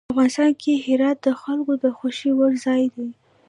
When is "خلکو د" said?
1.41-1.85